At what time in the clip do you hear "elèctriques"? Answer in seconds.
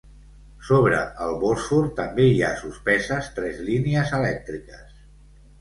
4.23-4.99